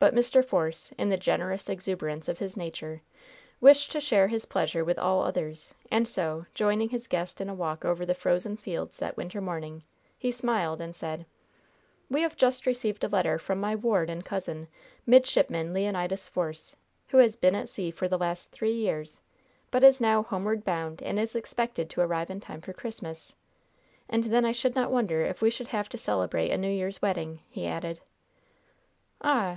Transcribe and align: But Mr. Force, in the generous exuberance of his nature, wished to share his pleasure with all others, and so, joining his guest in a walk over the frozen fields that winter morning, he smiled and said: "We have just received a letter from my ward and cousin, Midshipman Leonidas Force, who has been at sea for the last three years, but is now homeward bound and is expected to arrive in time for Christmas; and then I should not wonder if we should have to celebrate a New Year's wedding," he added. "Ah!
But 0.00 0.16
Mr. 0.16 0.44
Force, 0.44 0.92
in 0.98 1.10
the 1.10 1.16
generous 1.16 1.68
exuberance 1.68 2.26
of 2.28 2.38
his 2.40 2.56
nature, 2.56 3.02
wished 3.60 3.92
to 3.92 4.00
share 4.00 4.26
his 4.26 4.44
pleasure 4.44 4.84
with 4.84 4.98
all 4.98 5.22
others, 5.22 5.72
and 5.92 6.08
so, 6.08 6.44
joining 6.52 6.88
his 6.88 7.06
guest 7.06 7.40
in 7.40 7.48
a 7.48 7.54
walk 7.54 7.84
over 7.84 8.04
the 8.04 8.12
frozen 8.12 8.56
fields 8.56 8.96
that 8.98 9.16
winter 9.16 9.40
morning, 9.40 9.84
he 10.18 10.32
smiled 10.32 10.80
and 10.80 10.96
said: 10.96 11.24
"We 12.10 12.22
have 12.22 12.36
just 12.36 12.66
received 12.66 13.04
a 13.04 13.08
letter 13.08 13.38
from 13.38 13.60
my 13.60 13.76
ward 13.76 14.10
and 14.10 14.24
cousin, 14.26 14.66
Midshipman 15.06 15.72
Leonidas 15.72 16.26
Force, 16.26 16.74
who 17.10 17.18
has 17.18 17.36
been 17.36 17.54
at 17.54 17.68
sea 17.68 17.92
for 17.92 18.08
the 18.08 18.18
last 18.18 18.50
three 18.50 18.74
years, 18.74 19.20
but 19.70 19.84
is 19.84 20.00
now 20.00 20.24
homeward 20.24 20.64
bound 20.64 21.00
and 21.02 21.20
is 21.20 21.36
expected 21.36 21.88
to 21.90 22.00
arrive 22.00 22.30
in 22.30 22.40
time 22.40 22.60
for 22.62 22.72
Christmas; 22.72 23.36
and 24.10 24.24
then 24.24 24.44
I 24.44 24.50
should 24.50 24.74
not 24.74 24.90
wonder 24.90 25.22
if 25.24 25.40
we 25.40 25.50
should 25.50 25.68
have 25.68 25.88
to 25.90 25.98
celebrate 25.98 26.50
a 26.50 26.58
New 26.58 26.70
Year's 26.72 27.00
wedding," 27.00 27.38
he 27.48 27.64
added. 27.68 28.00
"Ah! 29.20 29.50